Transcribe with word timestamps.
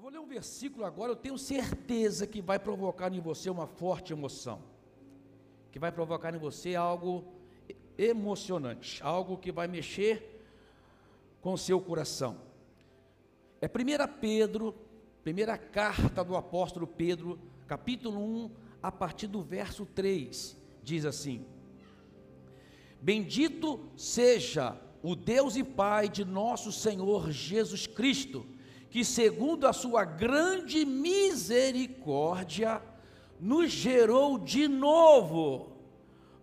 Eu 0.00 0.04
vou 0.04 0.12
ler 0.12 0.18
um 0.18 0.26
versículo 0.26 0.86
agora, 0.86 1.12
eu 1.12 1.16
tenho 1.16 1.36
certeza 1.36 2.26
que 2.26 2.40
vai 2.40 2.58
provocar 2.58 3.12
em 3.12 3.20
você 3.20 3.50
uma 3.50 3.66
forte 3.66 4.14
emoção, 4.14 4.62
que 5.70 5.78
vai 5.78 5.92
provocar 5.92 6.34
em 6.34 6.38
você 6.38 6.74
algo 6.74 7.22
emocionante, 7.98 9.02
algo 9.02 9.36
que 9.36 9.52
vai 9.52 9.68
mexer 9.68 10.42
com 11.42 11.54
seu 11.54 11.78
coração. 11.82 12.38
É 13.60 13.66
1 13.66 14.20
Pedro, 14.22 14.74
primeira 15.22 15.58
carta 15.58 16.24
do 16.24 16.34
apóstolo 16.34 16.86
Pedro, 16.86 17.38
capítulo 17.66 18.18
1, 18.46 18.50
a 18.82 18.90
partir 18.90 19.26
do 19.26 19.42
verso 19.42 19.84
3, 19.84 20.56
diz 20.82 21.04
assim: 21.04 21.44
Bendito 23.02 23.78
seja 23.98 24.80
o 25.02 25.14
Deus 25.14 25.56
e 25.56 25.62
Pai 25.62 26.08
de 26.08 26.24
nosso 26.24 26.72
Senhor 26.72 27.30
Jesus 27.30 27.86
Cristo, 27.86 28.46
que, 28.90 29.04
segundo 29.04 29.66
a 29.66 29.72
sua 29.72 30.04
grande 30.04 30.84
misericórdia, 30.84 32.82
nos 33.38 33.70
gerou 33.70 34.36
de 34.36 34.66
novo 34.68 35.72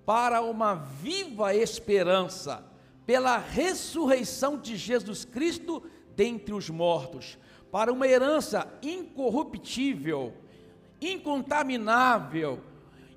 para 0.05 0.41
uma 0.41 0.73
viva 0.73 1.53
esperança, 1.53 2.63
pela 3.05 3.37
ressurreição 3.37 4.57
de 4.57 4.77
Jesus 4.77 5.25
Cristo 5.25 5.83
dentre 6.15 6.53
os 6.53 6.69
mortos, 6.69 7.37
para 7.69 7.91
uma 7.91 8.07
herança 8.07 8.65
incorruptível, 8.81 10.33
incontaminável, 11.01 12.61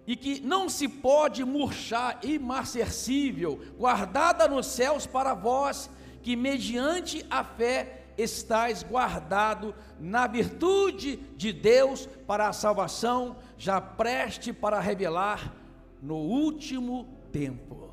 e 0.07 0.17
que 0.17 0.41
não 0.41 0.69
se 0.69 0.89
pode 0.89 1.45
murchar, 1.45 2.19
imarcessível, 2.25 3.61
guardada 3.79 4.49
nos 4.49 4.67
céus 4.67 5.07
para 5.07 5.35
vós, 5.35 5.89
que 6.21 6.35
mediante 6.35 7.25
a 7.31 7.45
fé 7.45 8.00
estáis 8.23 8.83
guardado 8.83 9.75
na 9.99 10.27
virtude 10.27 11.17
de 11.37 11.53
Deus 11.53 12.07
para 12.27 12.49
a 12.49 12.53
salvação, 12.53 13.37
já 13.57 13.81
preste 13.81 14.53
para 14.53 14.81
revelar 14.81 15.55
no 16.03 16.17
último 16.17 17.07
tempo. 17.33 17.91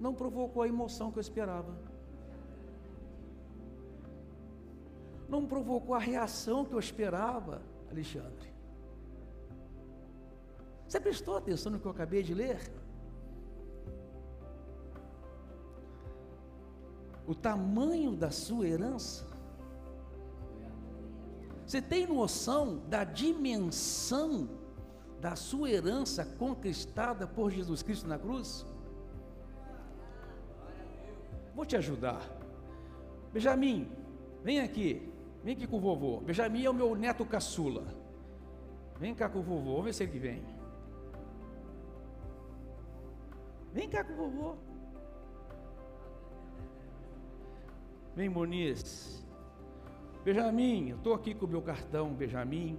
Não 0.00 0.14
provocou 0.14 0.62
a 0.62 0.68
emoção 0.68 1.10
que 1.12 1.18
eu 1.18 1.20
esperava. 1.20 1.90
não 5.30 5.46
provocou 5.46 5.94
a 5.94 5.98
reação 5.98 6.64
que 6.64 6.74
eu 6.74 6.78
esperava, 6.78 7.62
Alexandre. 7.88 8.50
Você 10.86 10.98
prestou 10.98 11.36
atenção 11.36 11.70
no 11.70 11.78
que 11.78 11.86
eu 11.86 11.92
acabei 11.92 12.20
de 12.20 12.34
ler? 12.34 12.58
O 17.30 17.34
tamanho 17.34 18.16
da 18.16 18.32
sua 18.32 18.66
herança. 18.66 19.24
Você 21.64 21.80
tem 21.80 22.04
noção 22.04 22.78
da 22.88 23.04
dimensão 23.04 24.48
da 25.20 25.36
sua 25.36 25.70
herança 25.70 26.24
conquistada 26.24 27.28
por 27.28 27.52
Jesus 27.52 27.84
Cristo 27.84 28.08
na 28.08 28.18
cruz? 28.18 28.66
Vou 31.54 31.64
te 31.64 31.76
ajudar. 31.76 32.20
Benjamin, 33.32 33.88
vem 34.42 34.58
aqui. 34.58 35.08
Vem 35.44 35.54
aqui 35.54 35.68
com 35.68 35.76
o 35.76 35.80
vovô. 35.80 36.20
Benjamin 36.22 36.64
é 36.64 36.70
o 36.70 36.74
meu 36.74 36.96
neto 36.96 37.24
caçula. 37.24 37.94
Vem 38.98 39.14
cá 39.14 39.28
com 39.28 39.38
o 39.38 39.42
vovô, 39.42 39.70
vamos 39.70 39.84
ver 39.84 39.94
se 39.94 40.02
ele 40.02 40.18
vem. 40.18 40.44
Vem 43.72 43.88
cá 43.88 44.02
com 44.02 44.14
o 44.14 44.16
vovô. 44.16 44.69
Vem, 48.14 48.28
Moniz. 48.28 49.24
Benjamin, 50.24 50.90
eu 50.90 50.96
estou 50.96 51.14
aqui 51.14 51.34
com 51.34 51.46
o 51.46 51.48
meu 51.48 51.62
cartão, 51.62 52.12
Benjamin. 52.12 52.78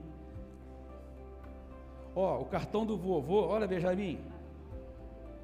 Ó, 2.16 2.42
o 2.42 2.46
cartão 2.46 2.86
do 2.86 2.98
vovô, 2.98 3.48
olha, 3.48 3.66
Benjamin. 3.66 4.20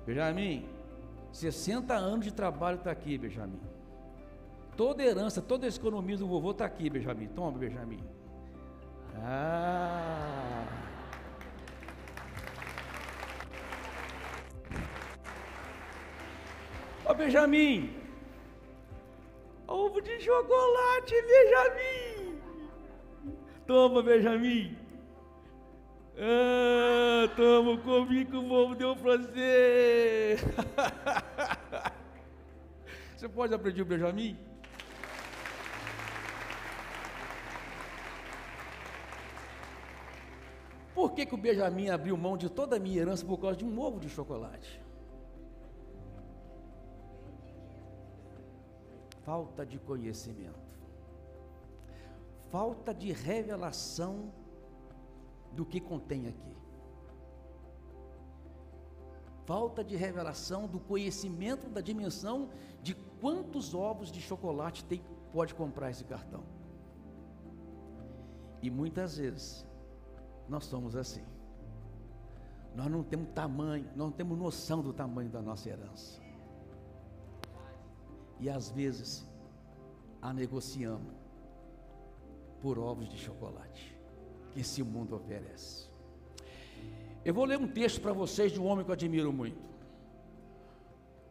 Benjamin, 0.06 0.68
60 1.32 1.94
anos 1.94 2.26
de 2.26 2.32
trabalho 2.32 2.78
está 2.78 2.92
aqui, 2.92 3.18
Benjamin. 3.18 3.60
Toda 4.76 5.04
herança, 5.04 5.42
toda 5.42 5.66
essa 5.66 5.80
economia 5.80 6.18
do 6.18 6.28
vovô 6.28 6.52
está 6.52 6.66
aqui, 6.66 6.90
Benjamin. 6.90 7.28
Toma, 7.30 7.58
Benjamin. 7.58 8.04
Ah. 9.16 10.66
Ó, 17.06 17.14
Benjamin. 17.14 18.07
Ovo 19.68 20.02
de 20.02 20.20
chocolate, 20.22 21.16
Benjamin. 21.22 22.42
Toma, 23.66 24.02
Benjamin. 24.02 24.78
Ah, 26.18 27.28
toma, 27.36 27.78
comi 27.78 28.26
que 28.26 28.36
o 28.36 28.48
vovô 28.48 28.74
deu 28.76 28.96
você. 28.96 30.38
Você 33.16 33.28
pode 33.28 33.54
aprender 33.54 33.82
o 33.82 33.86
Benjamin? 33.86 34.38
Por 40.94 41.14
que, 41.14 41.26
que 41.26 41.34
o 41.34 41.38
Benjamin 41.38 41.90
abriu 41.90 42.16
mão 42.16 42.38
de 42.38 42.48
toda 42.50 42.76
a 42.76 42.80
minha 42.80 43.02
herança 43.02 43.26
por 43.26 43.40
causa 43.40 43.58
de 43.58 43.66
um 43.66 43.80
ovo 43.80 44.00
de 44.00 44.08
chocolate? 44.10 44.87
Falta 49.28 49.66
de 49.66 49.78
conhecimento, 49.78 50.58
falta 52.50 52.94
de 52.94 53.12
revelação 53.12 54.32
do 55.52 55.66
que 55.66 55.82
contém 55.82 56.30
aqui, 56.30 56.56
falta 59.46 59.84
de 59.84 59.98
revelação 59.98 60.66
do 60.66 60.80
conhecimento 60.80 61.68
da 61.70 61.82
dimensão 61.82 62.50
de 62.82 62.96
quantos 63.20 63.74
ovos 63.74 64.14
de 64.14 64.22
chocolate 64.22 64.86
tem, 64.86 65.04
pode 65.34 65.54
comprar 65.54 65.90
esse 65.90 66.06
cartão. 66.06 66.46
E 68.62 68.70
muitas 68.70 69.18
vezes 69.18 69.68
nós 70.48 70.64
somos 70.64 70.96
assim. 70.96 71.26
Nós 72.74 72.90
não 72.90 73.04
temos 73.04 73.28
tamanho, 73.34 73.88
nós 73.88 73.98
não 73.98 74.12
temos 74.12 74.38
noção 74.38 74.82
do 74.82 74.94
tamanho 74.94 75.30
da 75.30 75.42
nossa 75.42 75.68
herança. 75.68 76.27
E 78.40 78.50
às 78.50 78.70
vezes 78.70 79.28
a 80.22 80.34
negociamos 80.34 81.14
por 82.62 82.78
ovos 82.80 83.08
de 83.10 83.18
chocolate 83.18 83.96
que 84.52 84.60
esse 84.60 84.84
mundo 84.84 85.16
oferece. 85.16 85.88
Eu 87.24 87.34
vou 87.34 87.46
ler 87.46 87.58
um 87.58 87.68
texto 87.68 88.00
para 88.02 88.14
vocês 88.14 88.52
de 88.52 88.60
um 88.60 88.66
homem 88.66 88.86
que 88.86 88.92
eu 88.92 88.94
admiro 88.94 89.34
muito. 89.34 89.62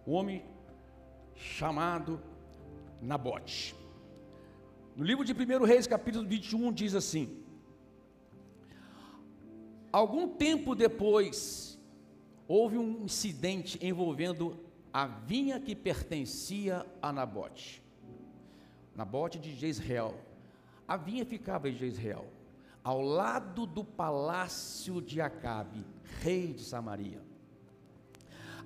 Um 0.06 0.12
homem 0.12 0.44
chamado 1.34 2.21
Nabote. 3.00 3.75
No 4.94 5.05
livro 5.05 5.25
de 5.25 5.33
1 5.33 5.65
Reis, 5.65 5.87
capítulo 5.87 6.27
21, 6.27 6.73
diz 6.73 6.94
assim: 6.94 7.43
Algum 9.93 10.28
tempo 10.28 10.75
depois, 10.75 11.78
houve 12.47 12.78
um 12.78 13.05
incidente 13.05 13.78
envolvendo 13.84 14.59
a 14.97 15.05
vinha 15.05 15.61
que 15.61 15.77
pertencia 15.77 16.87
a 17.03 17.12
Nabote. 17.12 17.83
Nabote 18.95 19.39
de 19.39 19.55
Jezreel. 19.55 20.15
A 20.89 20.97
vinha 20.97 21.23
ficava 21.27 21.69
em 21.69 21.75
Jezreel, 21.75 22.25
ao 22.83 23.03
lado 23.03 23.67
do 23.67 23.85
palácio 23.85 25.03
de 25.03 25.21
Acabe, 25.21 25.85
rei 26.23 26.55
de 26.55 26.62
Samaria. 26.62 27.23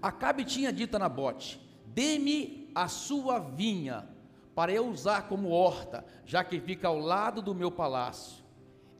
Acabe 0.01 0.45
tinha 0.45 0.73
dito 0.73 0.95
a 0.95 1.01
Nabote: 1.01 1.61
Dê-me 1.87 2.71
a 2.77 2.87
sua 2.87 3.41
vinha, 3.41 4.09
para 4.54 4.71
eu 4.71 4.87
usar 4.87 5.22
como 5.22 5.49
horta, 5.49 6.04
já 6.25 6.45
que 6.45 6.60
fica 6.60 6.87
ao 6.87 7.01
lado 7.01 7.43
do 7.43 7.57
meu 7.57 7.72
palácio. 7.72 8.45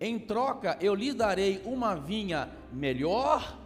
Em 0.01 0.19
troca, 0.19 0.77
eu 0.81 0.97
lhe 0.97 1.13
darei 1.13 1.63
uma 1.65 1.95
vinha 1.95 2.51
melhor, 2.73 3.57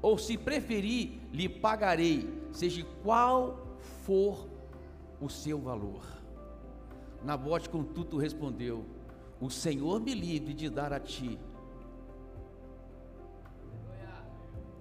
ou 0.00 0.16
se 0.16 0.38
preferir, 0.38 1.20
lhe 1.32 1.48
pagarei, 1.48 2.37
seja 2.52 2.84
qual 3.02 3.58
for 4.04 4.48
o 5.20 5.28
seu 5.28 5.58
valor. 5.58 6.02
Nabote, 7.22 7.68
contudo, 7.68 8.16
respondeu: 8.16 8.84
O 9.40 9.50
Senhor 9.50 10.00
me 10.00 10.14
livre 10.14 10.54
de 10.54 10.68
dar 10.68 10.92
a 10.92 11.00
ti 11.00 11.38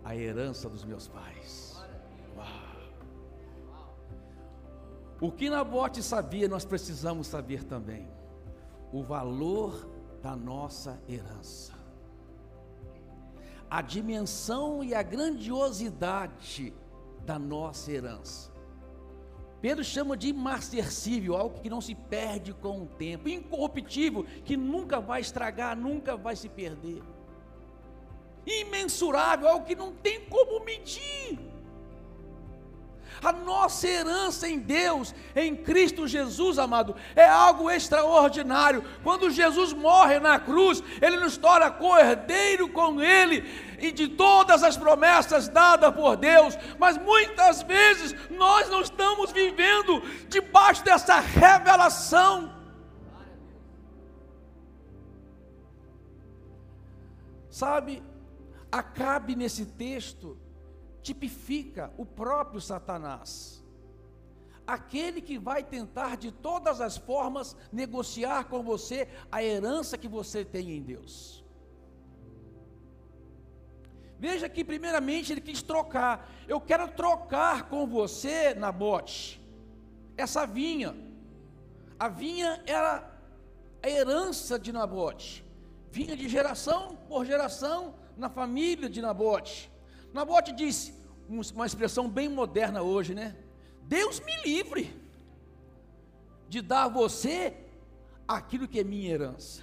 a 0.07 0.15
herança 0.15 0.69
dos 0.69 0.85
meus 0.85 1.05
pais. 1.09 1.75
Uau. 2.37 2.47
O 5.19 5.29
que 5.29 5.49
Nabote 5.49 6.01
sabia, 6.01 6.47
nós 6.47 6.63
precisamos 6.63 7.27
saber 7.27 7.65
também. 7.65 8.07
O 8.93 9.03
valor 9.03 9.85
da 10.21 10.33
nossa 10.33 10.97
herança. 11.09 11.73
A 13.69 13.81
dimensão 13.81 14.81
e 14.81 14.95
a 14.95 15.03
grandiosidade 15.03 16.73
da 17.27 17.37
nossa 17.37 17.91
herança. 17.91 18.49
Pedro 19.61 19.83
chama 19.83 20.15
de 20.15 20.29
imarcessível, 20.29 21.35
algo 21.35 21.59
que 21.59 21.69
não 21.69 21.81
se 21.81 21.93
perde 21.93 22.53
com 22.53 22.83
o 22.83 22.85
tempo, 22.85 23.27
incorruptível, 23.27 24.25
que 24.45 24.55
nunca 24.55 25.01
vai 25.01 25.19
estragar, 25.19 25.75
nunca 25.75 26.15
vai 26.15 26.37
se 26.37 26.47
perder. 26.47 27.03
Imensurável, 28.45 29.49
algo 29.49 29.65
que 29.65 29.75
não 29.75 29.91
tem 29.93 30.23
como 30.29 30.63
medir. 30.63 31.37
A 33.23 33.31
nossa 33.31 33.87
herança 33.87 34.47
em 34.47 34.59
Deus, 34.59 35.13
em 35.35 35.55
Cristo 35.55 36.07
Jesus, 36.07 36.59
amado, 36.59 36.95
é 37.15 37.27
algo 37.27 37.69
extraordinário. 37.69 38.83
Quando 39.03 39.31
Jesus 39.31 39.73
morre 39.73 40.19
na 40.19 40.39
cruz, 40.39 40.83
Ele 41.01 41.17
nos 41.17 41.37
torna 41.37 41.71
co-herdeiro 41.71 42.69
com 42.69 43.01
Ele 43.01 43.43
e 43.79 43.91
de 43.91 44.07
todas 44.07 44.63
as 44.63 44.77
promessas 44.77 45.47
dadas 45.47 45.93
por 45.93 46.15
Deus. 46.15 46.57
Mas 46.79 46.97
muitas 46.97 47.61
vezes 47.63 48.15
nós 48.29 48.69
não 48.69 48.81
estamos 48.81 49.31
vivendo 49.31 50.01
debaixo 50.27 50.83
dessa 50.83 51.19
revelação. 51.19 52.55
Sabe, 57.49 58.03
Acabe 58.71 59.35
nesse 59.35 59.65
texto 59.65 60.37
tipifica 61.07 61.93
o 61.97 62.05
próprio 62.05 62.59
Satanás. 62.59 63.63
Aquele 64.65 65.21
que 65.21 65.37
vai 65.39 65.63
tentar 65.63 66.17
de 66.17 66.31
todas 66.31 66.81
as 66.81 66.97
formas 66.97 67.55
negociar 67.71 68.49
com 68.49 68.61
você 68.61 69.07
a 69.31 69.41
herança 69.41 69.97
que 69.97 70.09
você 70.09 70.43
tem 70.43 70.71
em 70.71 70.81
Deus. 70.81 71.45
Veja 74.19 74.49
que, 74.49 74.65
primeiramente, 74.65 75.31
ele 75.31 75.39
quis 75.39 75.61
trocar. 75.61 76.29
Eu 76.45 76.59
quero 76.59 76.89
trocar 76.89 77.69
com 77.69 77.87
você, 77.87 78.53
Nabote, 78.53 79.39
essa 80.17 80.45
vinha. 80.45 80.93
A 81.97 82.09
vinha 82.09 82.61
era 82.65 83.09
a 83.81 83.89
herança 83.89 84.59
de 84.59 84.73
Nabote. 84.73 85.45
Vinha 85.89 86.17
de 86.17 86.27
geração 86.27 86.97
por 87.07 87.25
geração 87.25 87.95
na 88.17 88.29
família 88.29 88.89
de 88.89 89.01
Nabote. 89.01 89.71
Nabote 90.13 90.51
disse, 90.51 90.93
uma 91.27 91.65
expressão 91.65 92.09
bem 92.09 92.29
moderna 92.29 92.81
hoje, 92.81 93.13
né? 93.13 93.35
Deus 93.83 94.19
me 94.19 94.35
livre 94.43 94.95
de 96.49 96.61
dar 96.61 96.83
a 96.83 96.89
você 96.89 97.53
aquilo 98.27 98.67
que 98.67 98.79
é 98.79 98.83
minha 98.83 99.09
herança. 99.09 99.61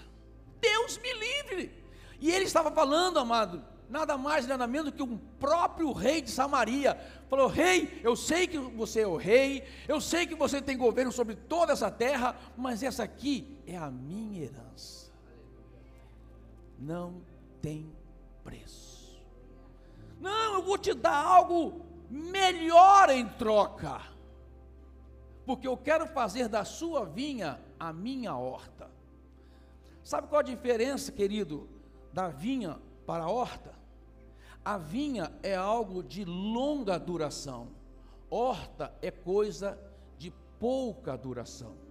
Deus 0.60 0.98
me 0.98 1.12
livre. 1.12 1.72
E 2.20 2.30
ele 2.30 2.44
estava 2.44 2.70
falando, 2.70 3.18
amado, 3.18 3.62
nada 3.88 4.16
mais 4.16 4.46
nada 4.46 4.66
menos 4.66 4.90
do 4.90 4.96
que 4.96 5.02
um 5.02 5.18
próprio 5.38 5.92
rei 5.92 6.22
de 6.22 6.30
Samaria. 6.30 6.98
Falou: 7.28 7.48
Rei, 7.48 8.00
eu 8.02 8.16
sei 8.16 8.46
que 8.46 8.58
você 8.58 9.00
é 9.00 9.06
o 9.06 9.16
rei, 9.16 9.64
eu 9.86 10.00
sei 10.00 10.26
que 10.26 10.34
você 10.34 10.60
tem 10.60 10.76
governo 10.76 11.12
sobre 11.12 11.34
toda 11.34 11.72
essa 11.72 11.90
terra, 11.90 12.36
mas 12.56 12.82
essa 12.82 13.02
aqui 13.02 13.58
é 13.66 13.76
a 13.76 13.90
minha 13.90 14.44
herança. 14.44 15.12
Não 16.78 17.22
tem 17.60 17.92
preço. 18.42 18.93
Não, 20.24 20.54
eu 20.54 20.62
vou 20.62 20.78
te 20.78 20.94
dar 20.94 21.22
algo 21.22 21.82
melhor 22.08 23.10
em 23.10 23.28
troca, 23.28 24.00
porque 25.44 25.68
eu 25.68 25.76
quero 25.76 26.06
fazer 26.06 26.48
da 26.48 26.64
sua 26.64 27.04
vinha 27.04 27.60
a 27.78 27.92
minha 27.92 28.34
horta. 28.34 28.90
Sabe 30.02 30.28
qual 30.28 30.40
a 30.40 30.42
diferença, 30.42 31.12
querido, 31.12 31.68
da 32.10 32.28
vinha 32.28 32.80
para 33.06 33.24
a 33.24 33.30
horta? 33.30 33.74
A 34.64 34.78
vinha 34.78 35.30
é 35.42 35.54
algo 35.54 36.02
de 36.02 36.24
longa 36.24 36.98
duração, 36.98 37.68
horta 38.30 38.94
é 39.02 39.10
coisa 39.10 39.78
de 40.16 40.30
pouca 40.58 41.18
duração. 41.18 41.83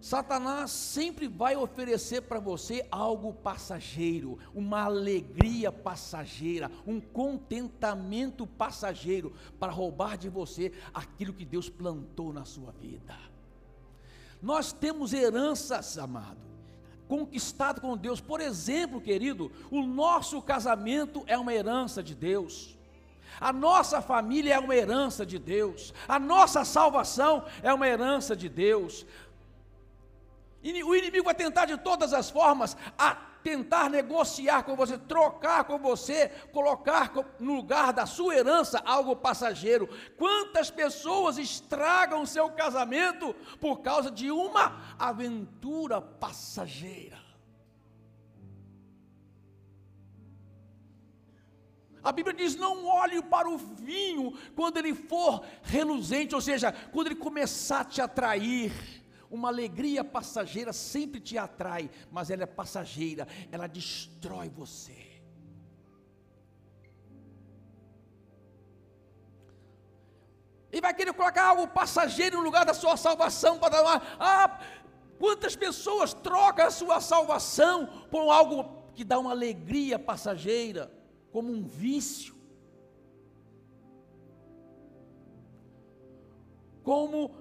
Satanás 0.00 0.70
sempre 0.70 1.26
vai 1.26 1.56
oferecer 1.56 2.22
para 2.22 2.38
você 2.38 2.86
algo 2.90 3.32
passageiro, 3.32 4.38
uma 4.54 4.82
alegria 4.82 5.72
passageira, 5.72 6.70
um 6.86 7.00
contentamento 7.00 8.46
passageiro 8.46 9.32
para 9.58 9.72
roubar 9.72 10.16
de 10.16 10.28
você 10.28 10.72
aquilo 10.94 11.32
que 11.32 11.44
Deus 11.44 11.68
plantou 11.68 12.32
na 12.32 12.44
sua 12.44 12.70
vida. 12.72 13.16
Nós 14.40 14.72
temos 14.72 15.12
heranças, 15.12 15.98
amado, 15.98 16.38
conquistado 17.08 17.80
com 17.80 17.96
Deus. 17.96 18.20
Por 18.20 18.40
exemplo, 18.40 19.00
querido, 19.00 19.50
o 19.68 19.82
nosso 19.82 20.40
casamento 20.40 21.24
é 21.26 21.36
uma 21.36 21.52
herança 21.52 22.02
de 22.04 22.14
Deus. 22.14 22.78
A 23.40 23.52
nossa 23.52 24.00
família 24.00 24.54
é 24.54 24.58
uma 24.58 24.74
herança 24.74 25.24
de 25.24 25.38
Deus. 25.38 25.94
A 26.08 26.18
nossa 26.18 26.64
salvação 26.64 27.44
é 27.62 27.72
uma 27.72 27.86
herança 27.86 28.34
de 28.34 28.48
Deus. 28.48 29.06
O 30.62 30.94
inimigo 30.94 31.24
vai 31.24 31.34
tentar 31.34 31.66
de 31.66 31.76
todas 31.76 32.12
as 32.12 32.30
formas 32.30 32.76
a 32.96 33.14
tentar 33.42 33.88
negociar 33.88 34.64
com 34.64 34.74
você, 34.74 34.98
trocar 34.98 35.64
com 35.64 35.78
você, 35.78 36.28
colocar 36.52 37.12
no 37.38 37.54
lugar 37.54 37.92
da 37.92 38.04
sua 38.06 38.34
herança 38.34 38.82
algo 38.84 39.14
passageiro. 39.14 39.88
Quantas 40.16 40.70
pessoas 40.70 41.38
estragam 41.38 42.26
seu 42.26 42.50
casamento 42.50 43.34
por 43.60 43.80
causa 43.80 44.10
de 44.10 44.30
uma 44.30 44.96
aventura 44.98 46.00
passageira? 46.00 47.28
A 52.02 52.12
Bíblia 52.12 52.34
diz: 52.34 52.56
não 52.56 52.86
olhe 52.86 53.22
para 53.22 53.48
o 53.48 53.56
vinho 53.56 54.36
quando 54.54 54.78
ele 54.78 54.94
for 54.94 55.44
reluzente, 55.62 56.34
ou 56.34 56.40
seja, 56.40 56.72
quando 56.92 57.08
ele 57.08 57.16
começar 57.16 57.80
a 57.80 57.84
te 57.84 58.00
atrair 58.00 58.72
uma 59.30 59.48
alegria 59.48 60.02
passageira 60.02 60.72
sempre 60.72 61.20
te 61.20 61.36
atrai, 61.36 61.90
mas 62.10 62.30
ela 62.30 62.44
é 62.44 62.46
passageira, 62.46 63.26
ela 63.50 63.66
destrói 63.66 64.48
você. 64.48 65.08
E 70.70 70.80
vai 70.80 70.92
querer 70.92 71.12
colocar 71.14 71.46
algo 71.46 71.66
passageiro 71.68 72.38
no 72.38 72.44
lugar 72.44 72.64
da 72.64 72.74
sua 72.74 72.96
salvação 72.96 73.58
para 73.58 73.70
dar 73.70 73.82
uma. 73.82 74.02
Ah, 74.18 74.60
quantas 75.18 75.56
pessoas 75.56 76.12
trocam 76.12 76.66
a 76.66 76.70
sua 76.70 77.00
salvação 77.00 77.86
por 78.10 78.30
algo 78.30 78.64
que 78.94 79.02
dá 79.02 79.18
uma 79.18 79.30
alegria 79.30 79.98
passageira, 79.98 80.92
como 81.32 81.50
um 81.50 81.64
vício? 81.64 82.36
Como 86.82 87.34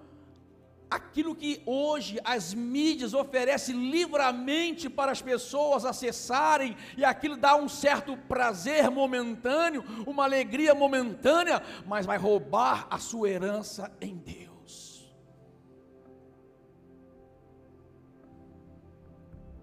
aquilo 0.89 1.35
que 1.35 1.61
hoje 1.65 2.19
as 2.23 2.53
mídias 2.53 3.13
oferecem 3.13 3.89
livremente 3.89 4.89
para 4.89 5.11
as 5.11 5.21
pessoas 5.21 5.85
acessarem, 5.85 6.75
e 6.97 7.03
aquilo 7.03 7.35
dá 7.35 7.55
um 7.55 7.67
certo 7.67 8.15
prazer 8.15 8.89
momentâneo, 8.89 9.83
uma 10.05 10.23
alegria 10.23 10.73
momentânea, 10.73 11.61
mas 11.85 12.05
vai 12.05 12.17
roubar 12.17 12.87
a 12.89 12.97
sua 12.97 13.29
herança 13.29 13.91
em 13.99 14.15
Deus. 14.15 15.13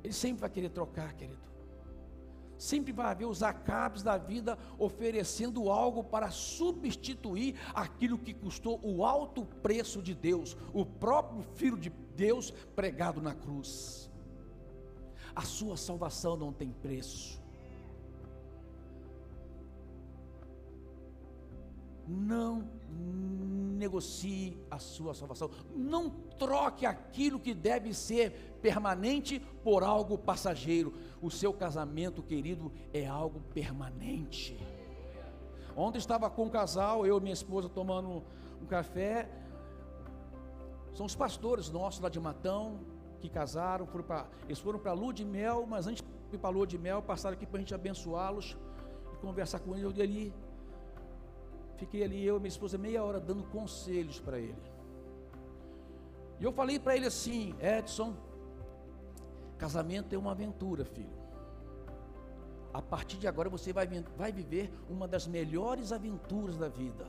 Ele 0.02 0.12
sempre 0.12 0.42
vai 0.42 0.50
querer 0.50 0.68
trocar, 0.68 1.14
querido. 1.14 1.53
Sempre 2.64 2.94
vai 2.94 3.10
haver 3.10 3.26
os 3.26 3.42
acabes 3.42 4.02
da 4.02 4.16
vida 4.16 4.56
oferecendo 4.78 5.70
algo 5.70 6.02
para 6.02 6.30
substituir 6.30 7.56
aquilo 7.74 8.16
que 8.16 8.32
custou 8.32 8.80
o 8.82 9.04
alto 9.04 9.44
preço 9.62 10.00
de 10.00 10.14
Deus, 10.14 10.56
o 10.72 10.86
próprio 10.86 11.42
Filho 11.56 11.76
de 11.76 11.90
Deus 12.16 12.50
pregado 12.74 13.20
na 13.20 13.34
cruz. 13.34 14.10
A 15.36 15.42
sua 15.42 15.76
salvação 15.76 16.38
não 16.38 16.54
tem 16.54 16.70
preço. 16.70 17.38
Não 22.08 22.66
negocie 23.76 24.56
a 24.70 24.78
sua 24.78 25.12
salvação. 25.12 25.50
Não 25.76 26.08
troque 26.38 26.86
aquilo 26.86 27.38
que 27.38 27.52
deve 27.52 27.92
ser 27.92 28.53
permanente 28.64 29.38
por 29.62 29.82
algo 29.82 30.16
passageiro. 30.16 30.94
O 31.20 31.30
seu 31.30 31.52
casamento, 31.52 32.22
querido, 32.22 32.72
é 32.94 33.04
algo 33.06 33.38
permanente. 33.52 34.58
Ontem 35.76 35.98
estava 35.98 36.30
com 36.30 36.44
um 36.44 36.48
casal, 36.48 37.04
eu 37.04 37.18
e 37.18 37.20
minha 37.20 37.34
esposa 37.34 37.68
tomando 37.68 38.24
um 38.62 38.66
café. 38.66 39.28
São 40.94 41.04
os 41.04 41.14
pastores 41.14 41.68
nossos 41.68 42.00
lá 42.00 42.08
de 42.08 42.18
Matão 42.18 42.80
que 43.20 43.28
casaram, 43.28 43.86
foram 43.86 44.04
pra, 44.04 44.26
eles 44.44 44.58
foram 44.58 44.78
para 44.78 44.92
a 44.92 44.94
lua 44.94 45.12
de 45.12 45.24
mel, 45.24 45.66
mas 45.66 45.86
antes 45.86 46.02
de 46.02 46.36
ir 46.36 46.38
para 46.38 46.48
a 46.48 46.52
lua 46.52 46.66
de 46.66 46.78
mel, 46.78 47.02
passaram 47.02 47.34
aqui 47.36 47.46
para 47.46 47.58
a 47.58 47.60
gente 47.60 47.74
abençoá-los 47.74 48.56
e 49.12 49.16
conversar 49.18 49.58
com 49.60 49.72
eles. 49.72 49.84
Eu 49.84 50.02
ali 50.02 50.32
Fiquei 51.76 52.04
ali, 52.04 52.24
eu 52.24 52.36
e 52.36 52.40
minha 52.40 52.48
esposa, 52.48 52.78
meia 52.78 53.02
hora 53.02 53.20
dando 53.20 53.42
conselhos 53.44 54.20
para 54.20 54.38
ele. 54.38 54.62
E 56.40 56.44
eu 56.44 56.52
falei 56.52 56.78
para 56.78 56.96
ele 56.96 57.06
assim: 57.06 57.54
Edson, 57.60 58.14
casamento 59.64 60.14
é 60.14 60.18
uma 60.18 60.32
aventura, 60.32 60.84
filho. 60.84 61.18
A 62.70 62.82
partir 62.82 63.16
de 63.22 63.26
agora 63.26 63.48
você 63.48 63.72
vai, 63.72 63.86
vai 64.22 64.30
viver 64.30 64.70
uma 64.90 65.06
das 65.08 65.26
melhores 65.26 65.90
aventuras 65.98 66.56
da 66.58 66.68
vida. 66.68 67.06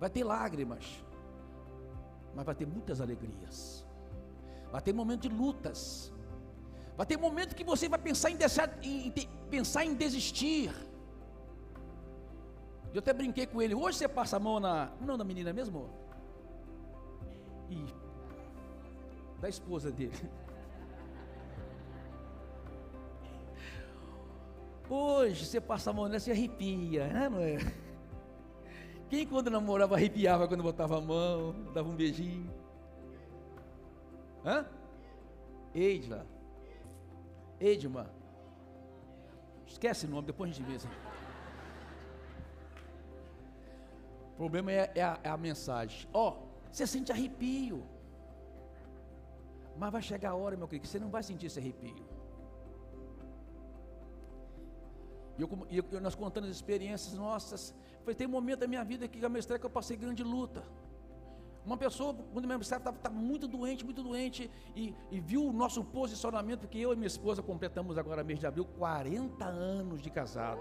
vai 0.00 0.10
ter 0.10 0.24
lágrimas, 0.24 0.84
mas 2.34 2.44
vai 2.44 2.54
ter 2.54 2.66
muitas 2.66 3.00
alegrias. 3.00 3.56
Vai 4.70 4.82
ter 4.82 4.92
momento 4.92 5.22
de 5.22 5.30
lutas. 5.42 6.12
Vai 6.98 7.06
ter 7.06 7.16
momento 7.16 7.56
que 7.56 7.64
você 7.64 7.88
vai 7.88 7.98
pensar 8.08 8.30
em, 8.30 8.36
deixar, 8.36 8.68
em, 8.82 9.08
em 9.08 9.28
pensar 9.56 9.84
em 9.86 9.94
desistir. 9.94 10.70
Eu 12.92 12.98
até 12.98 13.12
brinquei 13.14 13.46
com 13.46 13.62
ele. 13.62 13.74
Hoje 13.74 13.96
você 13.98 14.08
passa 14.20 14.36
a 14.36 14.40
mão 14.40 14.60
na. 14.60 14.92
Não, 15.00 15.16
na 15.16 15.24
menina 15.24 15.52
mesmo? 15.52 15.88
Ih, 17.70 17.97
da 19.40 19.48
esposa 19.48 19.90
dele. 19.90 20.30
Hoje 24.90 25.44
você 25.44 25.60
passa 25.60 25.90
a 25.90 25.92
mão 25.92 26.08
nessa 26.08 26.30
e 26.30 26.32
arrepia, 26.32 27.08
né? 27.08 27.28
Não 27.28 27.40
é? 27.40 27.58
Quem 29.08 29.26
quando 29.26 29.50
namorava 29.50 29.94
arrepiava 29.94 30.48
quando 30.48 30.62
botava 30.62 30.98
a 30.98 31.00
mão, 31.00 31.54
dava 31.72 31.88
um 31.88 31.96
beijinho? 31.96 32.50
Hã? 34.44 34.66
Eidla. 35.74 36.26
Edma. 37.60 38.10
Esquece 39.66 40.06
o 40.06 40.08
nome, 40.08 40.26
depois 40.26 40.50
a 40.50 40.54
gente. 40.54 40.86
O 44.32 44.36
problema 44.36 44.72
é, 44.72 44.90
é, 44.94 45.02
a, 45.02 45.18
é 45.22 45.28
a, 45.28 45.36
mensagem. 45.36 46.08
Ó, 46.12 46.30
oh, 46.30 46.36
você 46.70 46.86
sente 46.86 47.12
arrepio. 47.12 47.84
Mas 49.78 49.92
vai 49.92 50.02
chegar 50.02 50.30
a 50.30 50.34
hora, 50.34 50.56
meu 50.56 50.66
querido, 50.66 50.82
que 50.82 50.88
você 50.88 50.98
não 50.98 51.08
vai 51.08 51.22
sentir 51.22 51.46
esse 51.46 51.58
arrepio. 51.58 52.04
E 55.38 55.42
eu, 55.42 55.48
eu, 55.92 56.00
nós 56.00 56.16
contando 56.16 56.44
as 56.44 56.50
experiências 56.50 57.14
nossas, 57.14 57.72
foi 58.04 58.12
tem 58.14 58.26
um 58.26 58.30
momento 58.30 58.60
da 58.60 58.66
minha 58.66 58.84
vida 58.84 59.06
que 59.06 59.24
a 59.24 59.28
minha 59.28 59.38
que 59.58 59.66
eu 59.66 59.70
passei 59.70 59.96
grande 59.96 60.24
luta. 60.24 60.64
Uma 61.64 61.76
pessoa, 61.76 62.12
quando 62.32 62.46
minha 62.46 62.58
estava 62.78 62.92
tá 62.92 63.10
muito 63.10 63.46
doente, 63.46 63.84
muito 63.84 64.02
doente, 64.02 64.50
e, 64.74 64.94
e, 65.10 65.20
viu 65.20 65.44
o 65.44 65.52
nosso 65.52 65.84
posicionamento, 65.84 66.60
porque 66.60 66.78
eu 66.78 66.92
e 66.92 66.96
minha 66.96 67.06
esposa 67.06 67.42
completamos 67.42 67.98
agora 67.98 68.24
mês 68.24 68.40
de 68.40 68.46
abril 68.46 68.64
40 68.64 69.44
anos 69.44 70.00
de 70.00 70.10
casado. 70.10 70.60